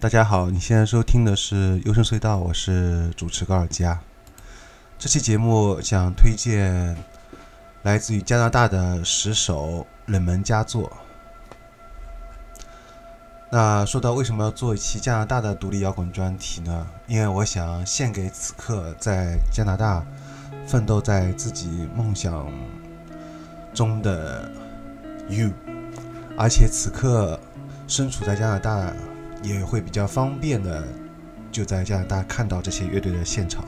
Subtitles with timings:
[0.00, 3.98] 大家好，你现在收听的是幽深隧道，我是主持高尔佳。
[4.96, 6.96] 这期节目想推荐
[7.82, 10.92] 来自于加拿大的十首冷门佳作。
[13.50, 16.86] 那说到为什么要做一期加拿大的独立摇滚专题呢？
[17.08, 20.06] 因为我想献给此刻在加拿大
[20.64, 22.48] 奋斗在自己梦想
[23.74, 24.48] 中的
[25.28, 25.50] you，
[26.36, 27.40] 而且此刻
[27.88, 28.92] 身处在加拿大。
[29.42, 30.86] 也会比较方便的，
[31.50, 33.64] 就在加拿大看到这些乐队的现场。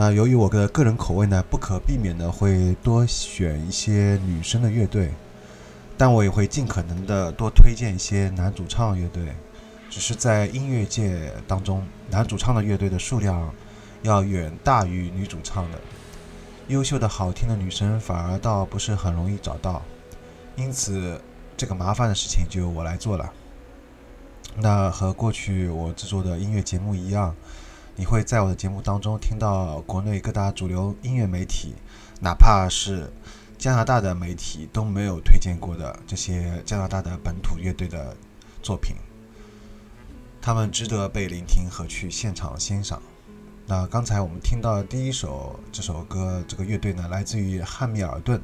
[0.00, 5.12] 那由于我的个人口味呢，不可避免的会多选一些女生的乐队，
[5.98, 9.34] 但我也会尽可能的多推荐一些男主唱乐队。
[9.90, 13.52] 只是在音乐界当中，男主唱的乐队的数量
[14.00, 15.78] 要远大于女主唱的。
[16.68, 19.82] 优秀的好听的女生反而倒不是很容易找到，
[20.56, 21.20] 因此
[21.58, 23.30] 这个麻烦的事情就由我来做了。
[24.56, 27.36] 那和过去我制作的音乐节目一样，
[28.00, 31.74] 你会在我的节目当中听到国内各大主流音乐媒体，
[32.18, 33.12] 哪怕是
[33.58, 38.16] 加拿大的媒体都没有推荐过的这些加拿大的本土乐队的
[38.62, 38.96] 作品，
[40.40, 43.02] 他们值得被聆听和去现场欣赏。
[43.66, 48.40] 那刚才我们听到的第一首这首歌，这个乐队呢来自于汉密尔顿。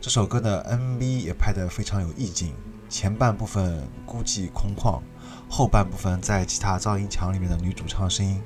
[0.00, 2.52] 这首歌的 MV 也拍得非常有意境，
[2.88, 5.00] 前半部分孤寂空旷。
[5.48, 8.42] 后半部分在吉他噪音墙里面的女主唱声音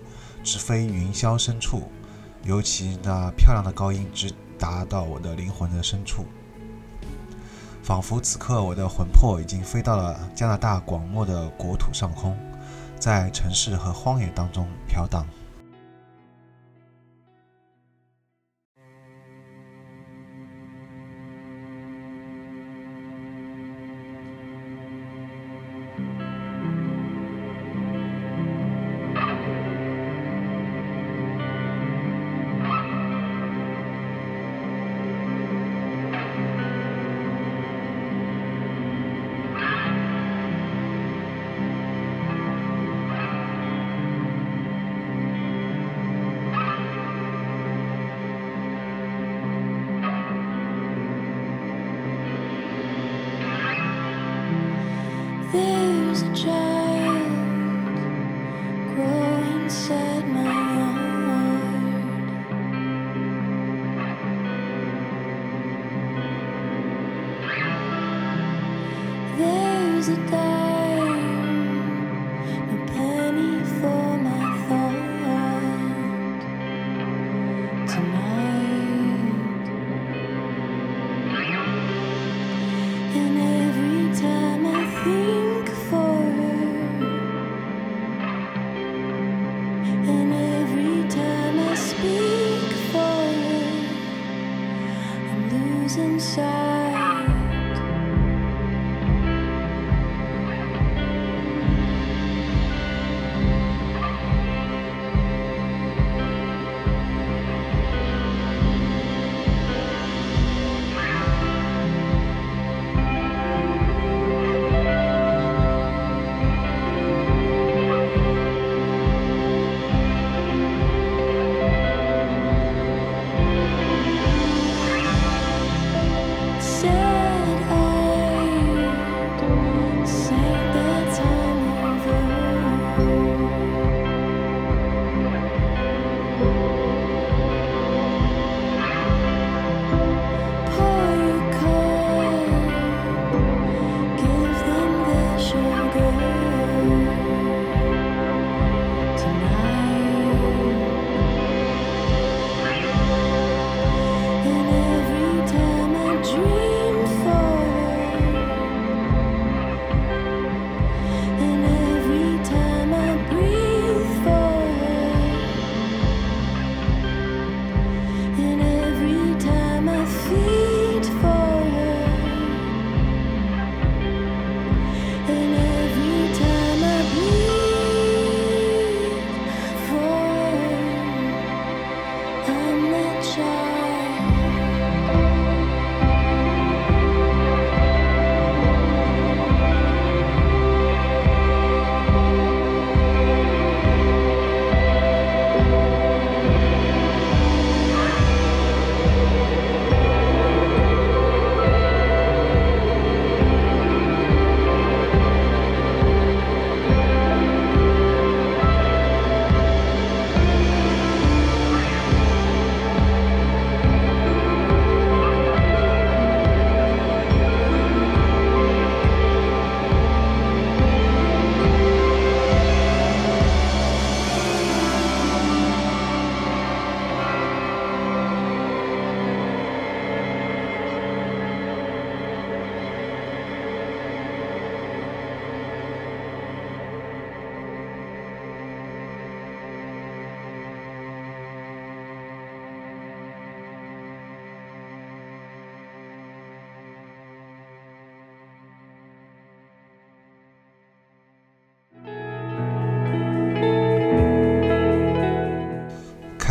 [0.46, 1.90] 直飞云霄深处，
[2.44, 6.24] 尤其那漂亮的高音直达到我的灵魂的深处，
[7.82, 12.38] 仿佛此刻我的魂魄已经飞到了加拿大广袤的国土上空，
[12.96, 15.26] 在城市和荒野当中飘荡。
[56.34, 56.75] suggest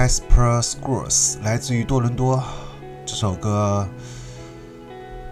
[0.05, 2.43] Casper Scrolls 来自于多伦多。
[3.07, 3.89] 这首歌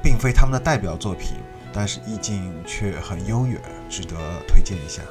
[0.02, 1.34] 并非他们的代表作品，
[1.72, 4.16] 但是意境却很悠远，值得
[4.48, 5.04] 推荐一下。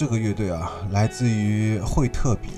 [0.00, 2.48] 这个乐队啊，来自于惠特比，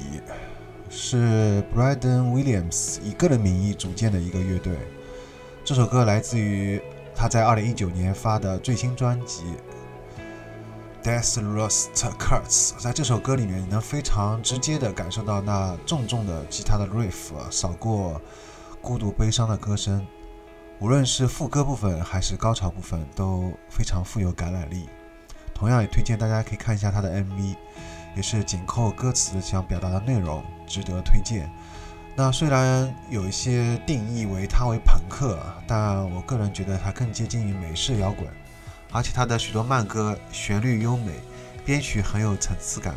[0.88, 4.76] 是 Braden Williams 以个人名义组建的一个乐队。
[5.64, 6.80] 这首歌来自于
[7.16, 9.42] 他在2019年发的最新专辑
[11.04, 12.68] 《Death Rust Cuts》。
[12.78, 18.20] 在这首歌里面，你能非常直接地感受到那重重的吉他的 riff 扫过
[18.80, 20.06] 孤独悲伤的歌声，
[20.78, 24.86] 无论是副歌部分还是高潮部分，都非常富有感染力。
[25.54, 27.56] 同样也推荐大家可以看一下他的 MV，
[28.16, 31.48] 也是紧扣歌词想表达的内容，值得推荐。
[32.14, 38.28] 那虽然有一些定义为它为朋克，但我个人觉得它更接近于美式摇滚，
[38.90, 41.12] 而且它的许多慢歌旋律优美，
[41.64, 42.94] 编曲很有层次感，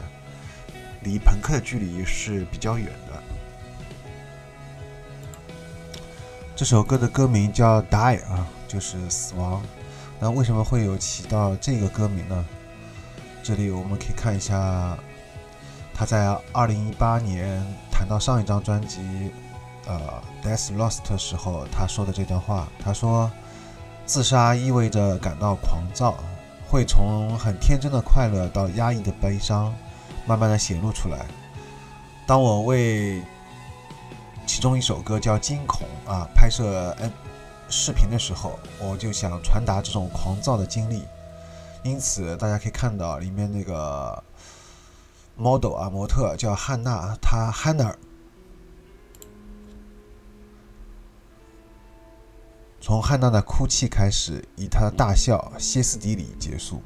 [1.03, 3.23] 离朋克的距离是比较远的。
[6.57, 9.63] 这首歌的歌名叫《Die》啊，就是死亡。
[10.19, 12.45] 那为什么会有起到这个歌名呢？
[13.43, 14.97] 这里我们可以看一下，
[15.93, 19.31] 他在2018年谈到上一张专辑
[19.85, 19.99] 呃
[20.47, 22.67] 《Death Lost》的时候，他说的这段话。
[22.83, 23.31] 他说
[24.05, 26.15] ：“自杀意味着感到狂躁，
[26.67, 29.73] 会从很天真的快乐到压抑的悲伤，
[30.25, 31.25] 慢慢的显露出来。
[32.25, 33.21] 当我为
[34.47, 37.11] 其中一首歌叫《惊恐》啊，拍摄 N
[37.69, 41.03] 视频的时候，我就想传达这种狂躁的经历。
[41.83, 44.23] 因此，大家可以看到里面那个
[45.35, 47.93] model 啊，模特叫汉娜，她 Hannah
[52.81, 56.81] 从汉娜的哭泣开始，以她的大笑歇斯底里结束。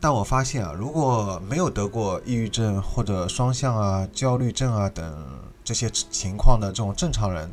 [0.00, 5.26] 但我发现啊，如果没有得过抑郁症或者双向啊、焦虑症啊等
[5.64, 7.50] 这些情况的这种正常人，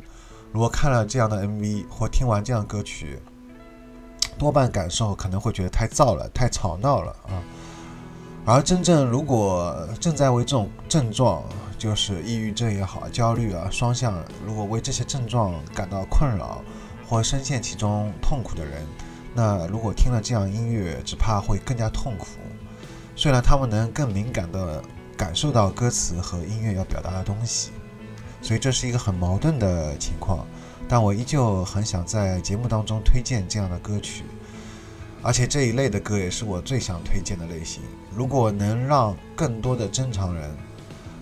[0.52, 3.18] 如果看了这样的 MV 或听完这样歌曲，
[4.38, 7.42] 多半感受可能会觉得太燥了、太吵闹了啊。
[8.44, 11.42] 而真正如果正在为这种症状，
[11.78, 16.62] 就是抑郁症也好、焦虑啊、双向，如果为这些症状感到困扰
[17.08, 18.86] 或深陷其中痛苦的人，
[19.34, 22.26] 那如果听了这样音乐，只怕会更加痛苦。
[23.16, 24.82] 虽然他们能更敏感地
[25.16, 27.70] 感受到歌词和音乐要表达的东西，
[28.42, 30.46] 所以这是一个很矛盾的情况。
[30.88, 34.24] 但我依旧很想在节目当中推荐这样的歌曲，
[35.22, 37.82] 而且这一类的歌也是我最想推荐的类型。
[38.14, 40.50] 如果能让更多的正常人，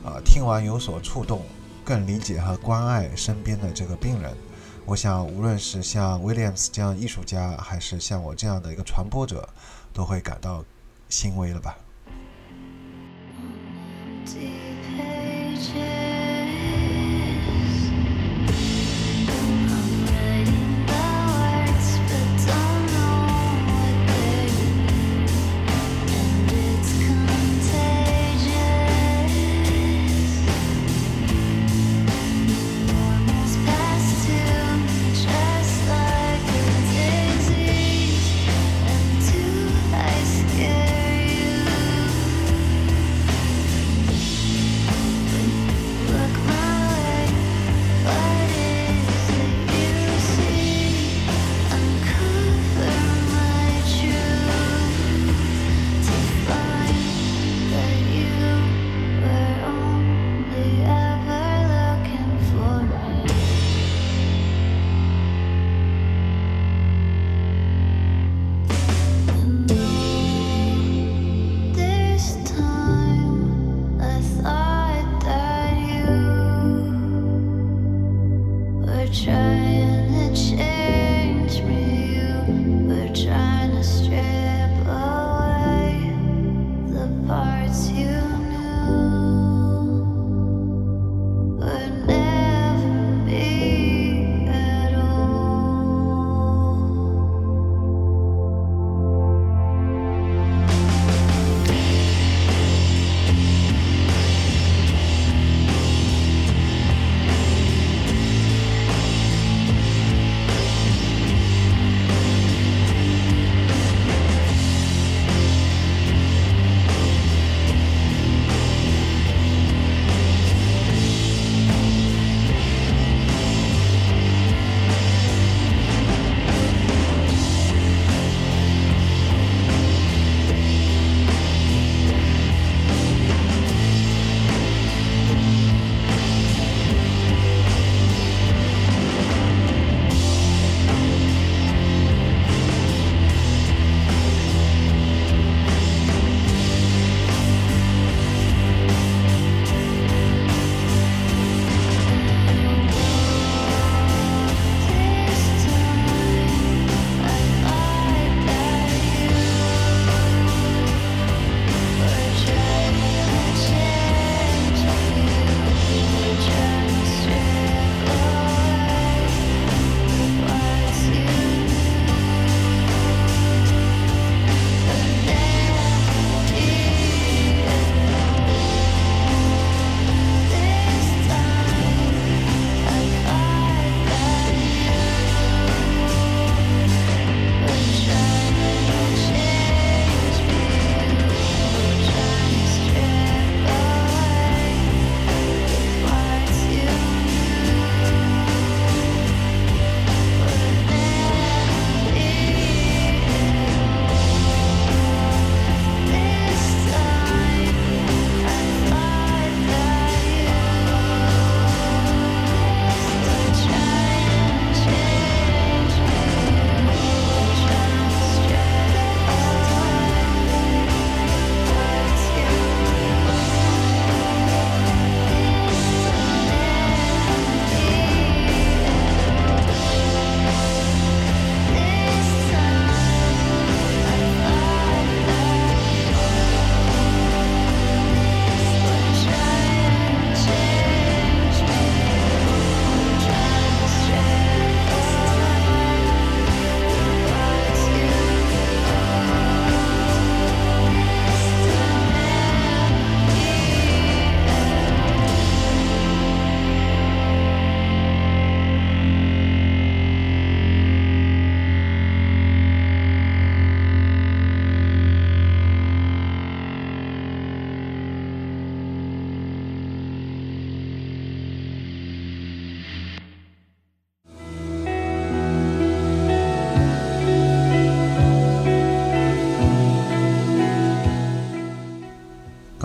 [0.03, 1.43] 啊，听完有所触动，
[1.85, 4.35] 更理解和关爱身边的这个病人，
[4.87, 9.49] 我想无论是像 Williams 这样艺术家，还是像我这样的一个传播者，
[9.93, 10.65] 都会感到
[11.09, 11.77] 欣慰了吧。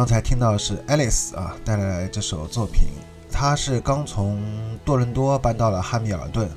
[0.05, 2.89] 刚才听到的是 Alice 啊带来这首作品，
[3.31, 4.39] 他是刚从
[4.85, 6.47] 多伦多搬到了汉密尔顿。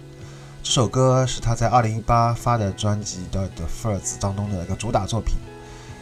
[0.62, 5.36] 这首歌是他在2018发的专辑的《The First》当中的一个主打作品，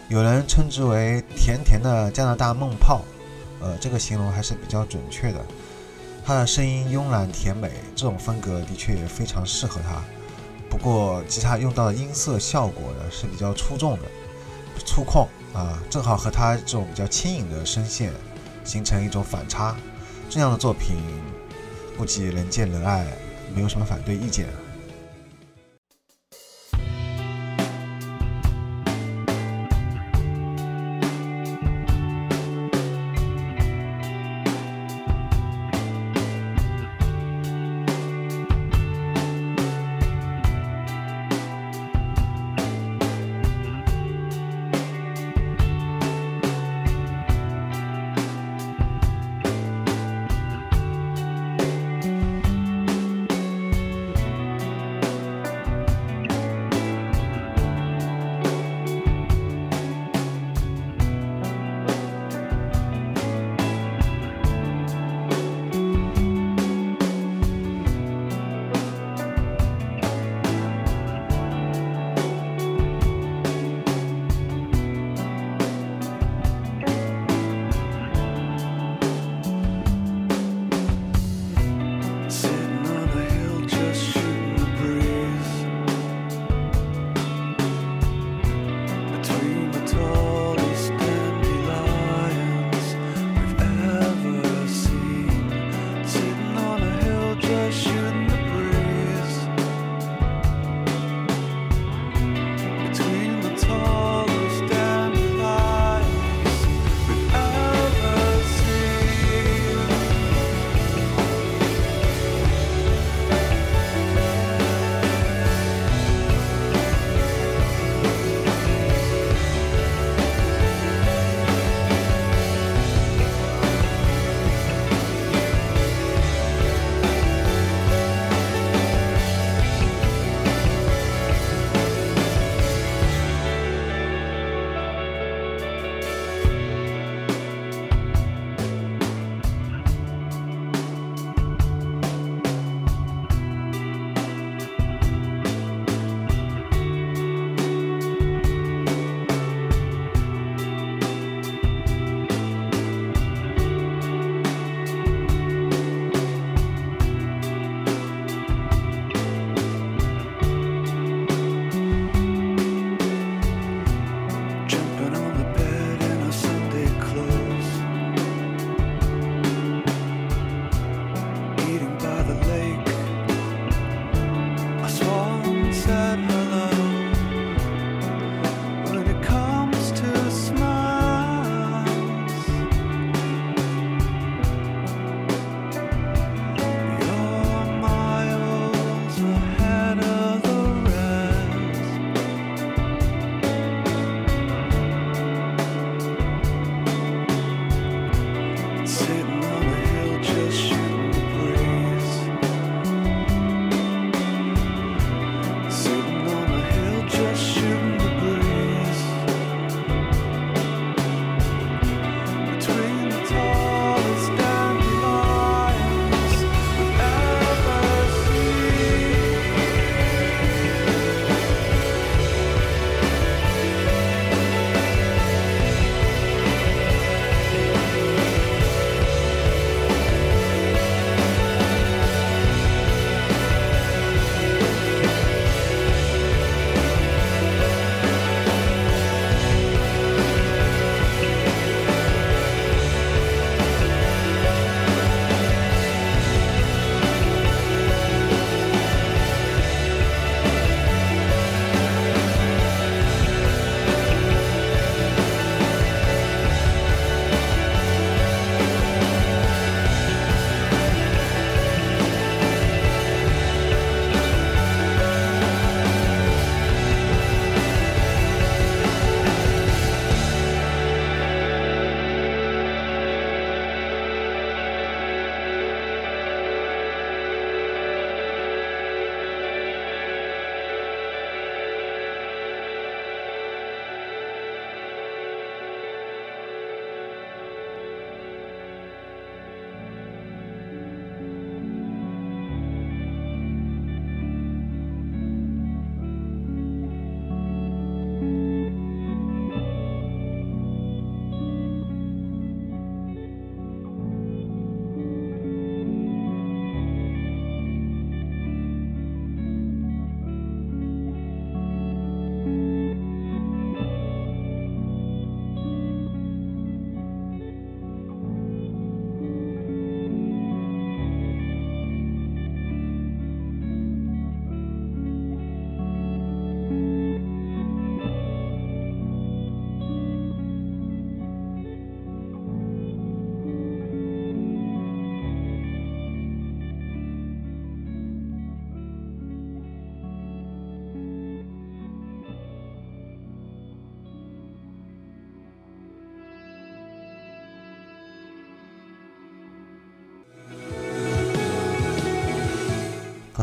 [0.09, 3.03] 有人称之为“甜甜的加拿大梦泡”，
[3.63, 5.39] 呃，这个形容还是比较准确的。
[6.25, 10.03] 他的声音慵懒甜美，这种风格的确也非常适合他。
[10.69, 14.03] 不过，吉他用到的音色效果呢是比较出众的、
[14.85, 18.12] 粗犷啊，正好和他这种比较轻盈的声线
[18.62, 19.75] 形成一种反差。
[20.29, 20.97] 这样的作品，
[21.97, 23.07] 估计人见人爱，
[23.55, 24.49] 没有什么反对意见。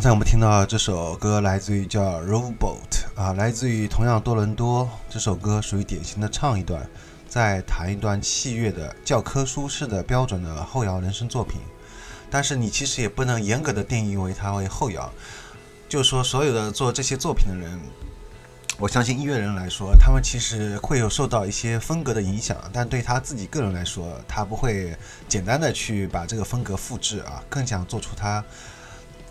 [0.03, 2.57] 刚才我们听到这首歌来自于叫《Robot》
[3.21, 4.89] 啊，来自于同样多伦多。
[5.09, 6.85] 这首歌属于典型的唱一段，
[7.25, 11.61] 再弹一段器乐的教科书式的标准的后摇人声作品。
[12.29, 15.09] 但是你其实也不能严格的定义为它为后摇，
[15.87, 17.79] 就说所有的做这些作品的人，
[18.77, 24.93] 我相信音乐人来说，他们其实会有受到一些风格的影响，但对他自己个人来说，他不会
[25.29, 28.43] 简单的去把这个风格复制啊，更想做出他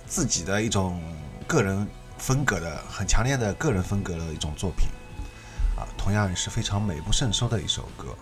[0.07, 1.01] 自己的一种
[1.47, 1.87] 个人
[2.19, 4.89] 风格的很强烈的个人风格的一种作品
[5.77, 8.15] 啊，同样也是非常美不胜收的一首歌。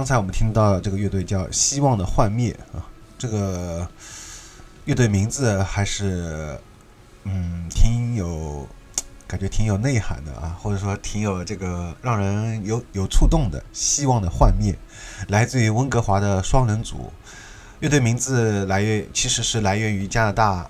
[0.00, 2.80] 刚才我们听到这个乐队叫希望的幻灭啊，
[3.18, 3.86] 这个
[4.86, 6.58] 乐队名字还是
[7.24, 8.66] 嗯挺有
[9.26, 13.62] 感觉挺有内涵的啊，或者说挺有这个让人有有触动的。
[13.74, 14.74] 希望的幻灭，
[15.28, 17.12] 来自于温哥华的双人组，
[17.80, 20.66] 乐队名字来源其实是来源于加拿大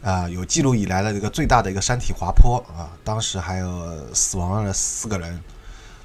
[0.00, 5.42] 啊、有记录以来的这个最大的一个山体滑坡啊，当时还有死亡了四个人。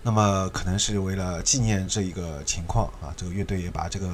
[0.05, 4.07] 那么可能是为了纪念这一个情况啊，这个乐队也把这个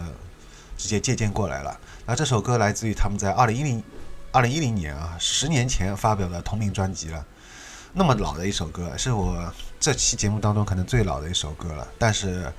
[0.78, 1.78] 直接借鉴过来了。
[2.06, 3.84] 那这首歌来自于他们在二零一零
[4.32, 7.26] 二零一零年啊，十年前发表的同名专辑了。
[7.92, 12.50] 那么老的一首歌，是我这期节目当中可能最老的一首歌了，但是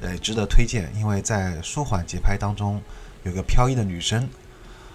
[0.00, 2.80] 呃值得推荐，因为在舒缓节拍当中
[3.22, 4.26] 有个飘逸的女声，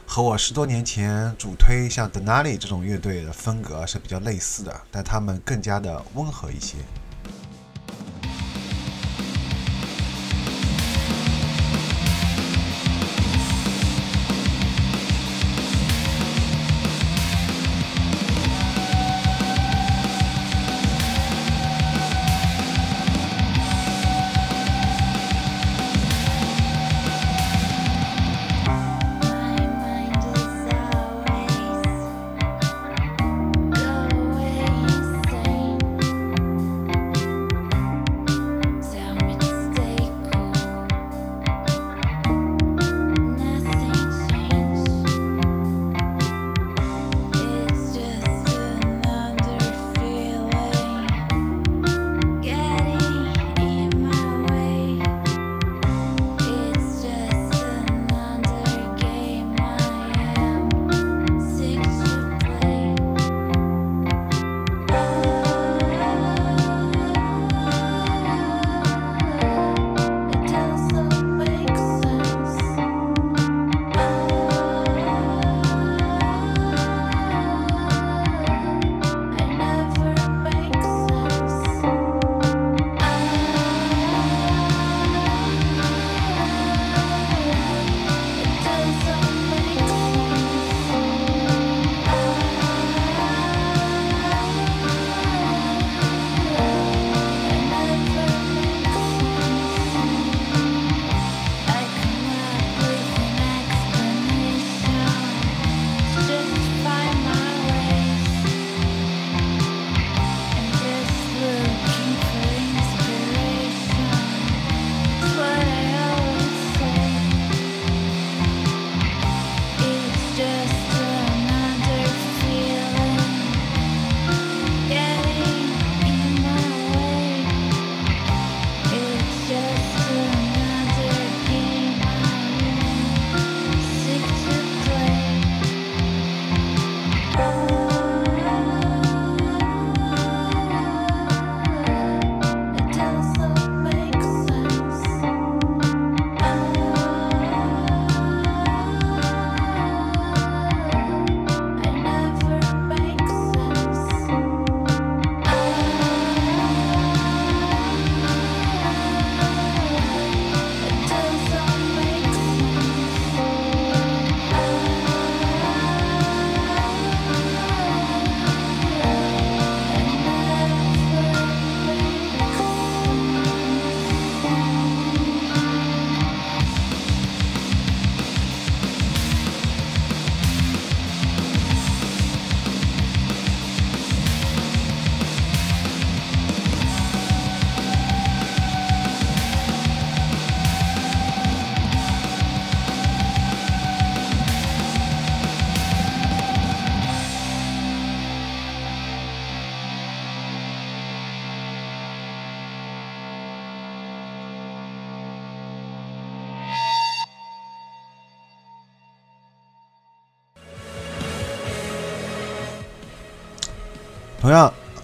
[0.08, 6.78] 和我十多年前主推像 Denali 这种乐队的风格是比较类似的，但他们更加的温和一些。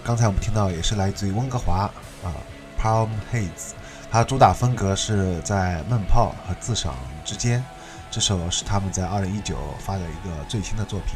[0.09, 1.81] 刚才我们听到也是来自于温哥华
[2.23, 2.33] 啊
[2.81, 3.73] ，Palm Heads，
[4.09, 7.63] 它主打风格是在闷炮和自赏之间。
[8.09, 11.15] 这首是他们在二零一九发的一个最新的作品。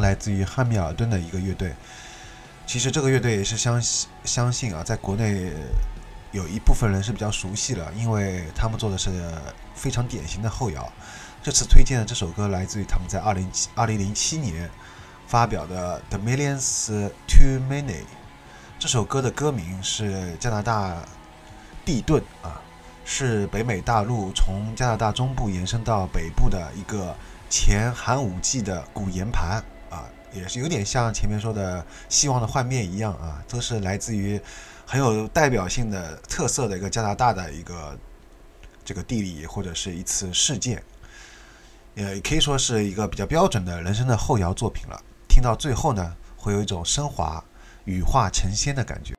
[0.00, 1.74] 来自于汉密尔顿的一个乐队。
[2.66, 3.82] 其实这个乐队也是相
[4.24, 5.50] 相信啊，在国内
[6.32, 9.10] 有一部分人是比较熟悉了，因为他们做的是
[9.74, 10.92] 非常典型的后摇。
[11.42, 14.68] 这次推荐的这首歌来自于他们在二零七二零零七年
[15.26, 17.84] 发表的《The Millions to Many》。
[18.78, 20.96] 这首歌的歌名是加拿大
[21.84, 22.60] 地盾啊，
[23.04, 27.16] 是北美大陆从加拿大中部延伸到北部的一个
[27.48, 34.40] 前寒武纪的古岩盘啊，也是有点像前面说的希望的幻灭一样啊，都是来自于
[34.86, 37.98] 很有代表性的特色的一个加拿大的一个
[38.84, 40.82] 这个地理或者是一次事件。
[41.94, 45.02] 也可以说是一个比较标准的人生的后摇作品了。
[45.28, 47.42] 听到最后呢，会有一种升华、
[47.86, 49.17] 羽化成仙的感觉。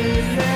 [0.00, 0.49] Amen.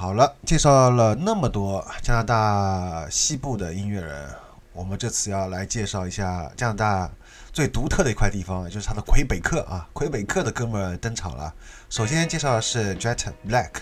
[0.00, 4.30] 好了，介绍了那么多加拿大西部的音乐人，
[4.72, 7.10] 我们这次要来介绍一下加拿大
[7.52, 9.86] 最独特的一块地方，就是它的魁北克啊。
[9.92, 11.52] 魁北克的哥们儿登场了。
[11.90, 13.72] 首先介绍的是 Jet Black，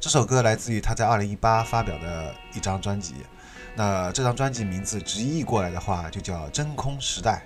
[0.00, 3.16] 这首歌来自于他在2018发表的一张专辑。
[3.74, 7.42] 那这张专辑名字直译过来的话，就叫《真空时代》。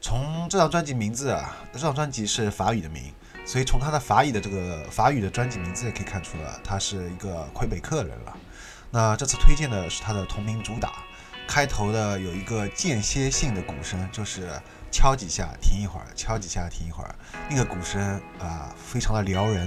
[0.00, 3.12] 从这张专辑名字啊，这张专辑是法语的名，
[3.48, 8.36] 所以从他的法语的这个法语的专辑名字也可以看出了，他是一个魁北克人了。
[8.90, 10.92] 那这次推荐的是他的同名主打，
[11.48, 14.50] 开头的有一个间歇性的鼓声，就是
[14.92, 17.14] 敲几下停一会儿，敲几下停一会儿，
[17.48, 19.66] 那个鼓声啊，非常的撩人。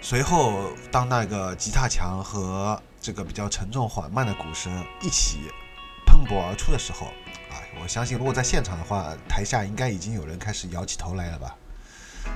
[0.00, 4.72] 随后，当那个吉他墙和这个比较沉重缓慢的鼓声
[5.02, 5.40] 一起
[6.06, 7.08] 喷薄而出的时候，
[7.50, 11.54] 啊，我相信如果在现场的话，台下应该已经有人开始摇起头来了吧。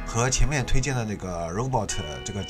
[0.06, 1.90] 和前面推荐的那个 Robot
[2.24, 2.44] 这个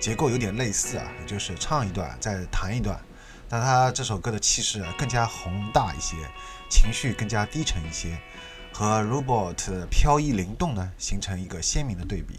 [0.00, 3.00] 结构有点类似啊，也就是唱一段再弹一段，
[3.48, 6.16] 那他这首歌的气势更加宏大一些，
[6.70, 8.18] 情绪更加低沉一些，
[8.72, 12.38] 和 Robot 飘逸灵动呢形成一个鲜明的对比。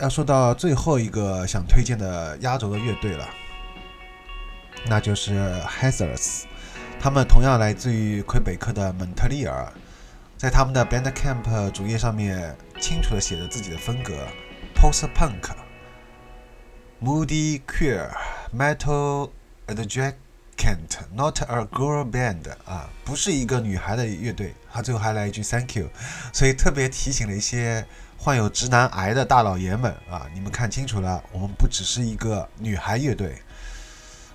[0.00, 3.28] 要说到最后一个想推荐的压轴的乐队了，
[4.86, 5.32] 那就是
[5.66, 6.44] Hazards。
[7.00, 9.72] 他们同样来自于魁北克的蒙特利尔，
[10.36, 14.14] 在他们的 Bandcamp 主页上面清楚的写着自己的风格
[14.74, 15.50] ：Post Punk、
[17.02, 18.10] Moody Queer、
[18.56, 19.30] Metal
[19.66, 20.14] Adjacent、
[21.12, 24.54] Not a Girl Band 啊，不是一个女孩的乐队。
[24.72, 25.88] 他最后还来一句 Thank you，
[26.32, 27.84] 所以特别提醒了一些
[28.20, 33.40] 患有直男癌的大老爷们啊，你们看清楚了，我们不只是一个女孩乐队。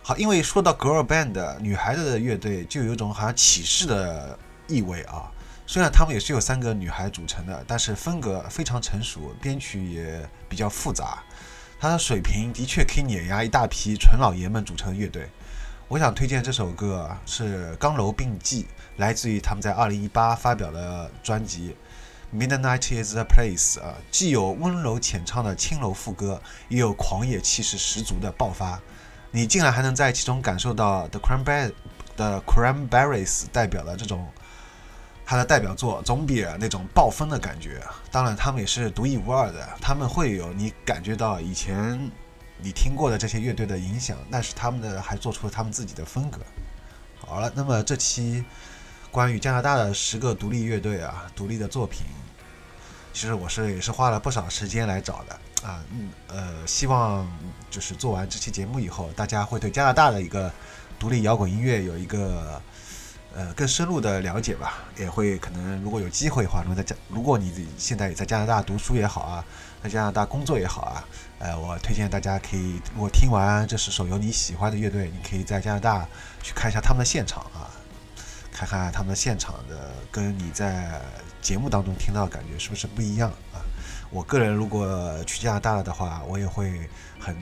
[0.02, 5.30] 好，因为说到 girl band 女孩子的乐队，就有一种好像启示的意味啊。
[5.68, 11.22] 虽然他们也是由三个女孩组成的，但是风格非常成熟，编曲也比较复杂，
[11.78, 15.30] 它的水平的确可以碾压一大批纯老爷们组成的乐队。
[15.90, 18.64] 我想推荐这首歌是《刚柔并济》，
[18.98, 21.70] 来自于他们在2018发表的专辑
[22.34, 28.80] 《Midnight Is the Place》啊，既有温柔浅唱的轻柔副歌，也有狂野气势十足的爆发。
[29.30, 31.74] 你竟然还能在其中感受到 The Cranberries
[32.18, 34.28] 的 Cranberries 代表的这种
[35.26, 37.84] 它的代表作《Zombie》那种暴风的感觉。
[38.12, 42.12] 当然，他们也是独一无二的，他们会有你感觉到以前
[42.58, 46.40] 你听过的这些乐队的影响，但是他们的还做出了他们自己的风格。
[47.20, 48.44] 好了，那么这期
[49.12, 52.06] 关于加拿大的十个独立乐队啊，独立的作品，
[53.14, 55.40] 其实我是也是花了不少时间来找的。
[55.66, 57.26] 啊，嗯，呃，希望
[57.70, 60.52] 就是做完这期节目以后，大家会对加拿大的一个
[61.00, 62.62] 独立摇滚音乐有一个
[63.34, 64.80] 呃更深入的了解吧。
[64.98, 69.46] 也会可能如果有机会的话，如果在加，如果你现在也在加拿大读书也好啊，
[69.82, 71.08] 在加拿大工作也好啊，
[71.40, 76.06] 呃，我推荐大家可以，如果听完这十首有你喜欢的乐队，你可以在加拿大
[76.42, 77.72] 去看一下他们的现场啊，
[78.52, 81.02] 看看他们现场的跟你在
[81.44, 83.60] 节目当中听到的感觉是不是不一样啊。
[84.10, 86.90] 我个人如果去加拿大的话，我也会
[87.20, 87.36] 很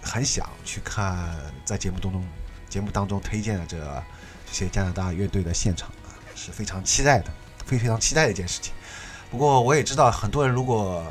[0.00, 1.28] 很想去看
[1.64, 2.24] 在节目当中
[2.68, 3.76] 节目当中推荐的这
[4.46, 7.30] 这些加拿大乐队的现场啊，是非常期待的，
[7.66, 8.72] 非非常期待的一件事情。
[9.30, 11.04] 不过我也知道，很多人如果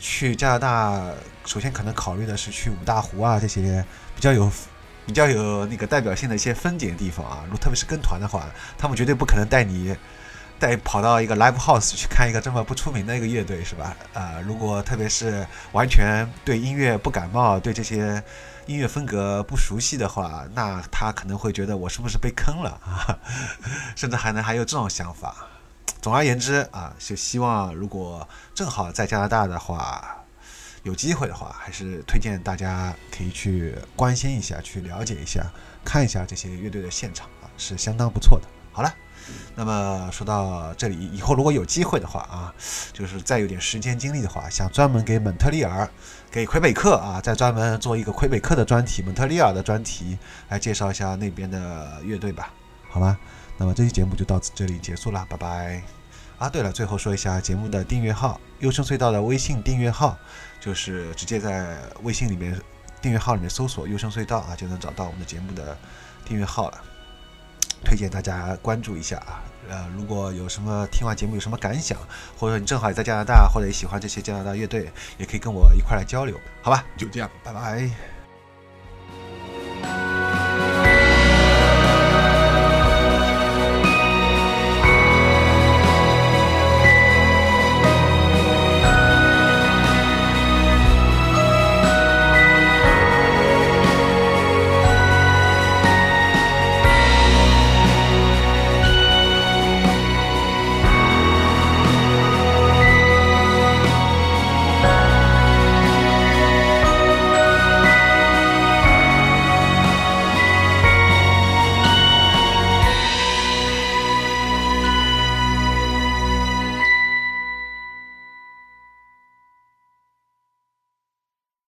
[0.00, 1.12] 去加拿大，
[1.44, 3.84] 首先可能考虑的是去五大湖啊这些
[4.14, 4.50] 比较有
[5.06, 9.94] 比较有那个代表性的一些风景地方啊，如特别是跟团的话，他们绝对不可能带你。
[10.58, 13.96] 带跑到一个 live house 去看一个这么不出名的一个乐队是吧？
[14.14, 18.22] 啊，如果特别是完全对音乐不感冒，对这些
[18.64, 23.18] 音乐风格不熟悉的话，那他可能会觉得我是不是被坑了啊？
[23.94, 25.34] 甚至还能还有这种想法。
[26.00, 30.24] 总而言之啊，就希望如果正好在加拿大的话，
[30.84, 35.44] 有机会的话，还是推荐大家可以去关心一下，去了解一下，
[35.84, 38.46] 看一下这些乐队的现场啊，是相当不错的。
[38.72, 38.94] 好了。
[39.54, 42.52] 那么说到这里，以后如果有机会的话啊，
[42.92, 45.88] 就是再有点时间精力的话，想专门给蒙特利尔、
[46.30, 50.18] 给魁北克啊，再专门做一个魁北克的专题、蒙特利尔的专题，
[50.48, 52.52] 来介绍一下那边的乐队吧，
[52.88, 53.18] 好吗？
[53.56, 55.82] 那么这期节目就到这里结束了，拜拜。
[56.38, 60.14] 啊，对了，最后说一下节目的订阅号，优声隧道的微信订阅号，
[60.60, 62.60] 就是直接在微信里面
[63.00, 65.74] 订阅号里面搜索“优声隧道”啊，就能找到我们的节目的
[66.26, 66.78] 订阅号了。
[67.84, 71.98] 推荐大家关注一下啊呃如果有什么听完节目有什么感想
[72.38, 76.84] 或者你正好也在加拿大或者也喜欢这些加拿大乐队也可以跟我一块来交流好吧？
[76.96, 77.30] 就这样。
[77.42, 77.90] 拜拜。